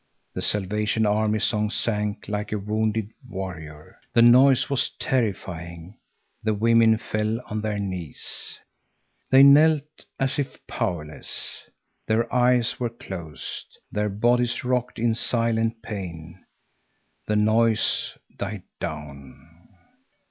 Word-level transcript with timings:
The 0.33 0.41
Salvation 0.41 1.05
Army 1.05 1.37
song 1.37 1.69
sank 1.69 2.27
like 2.27 2.51
a 2.51 2.57
wounded 2.57 3.11
warrior. 3.29 3.99
The 4.15 4.23
noise 4.23 4.67
was 4.67 4.89
terrifying. 4.97 5.95
The 6.41 6.55
women 6.55 6.97
fell 6.97 7.39
on 7.45 7.61
their 7.61 7.77
knees. 7.77 8.59
They 9.29 9.43
knelt 9.43 10.05
as 10.19 10.39
if 10.39 10.57
powerless. 10.65 11.69
Their 12.07 12.33
eyes 12.33 12.79
were 12.79 12.89
closed. 12.89 13.77
Their 13.91 14.09
bodies 14.09 14.63
rocked 14.65 14.97
in 14.97 15.13
silent 15.13 15.83
pain. 15.83 16.45
The 17.27 17.35
noise 17.35 18.17
died 18.39 18.63
down. 18.79 19.47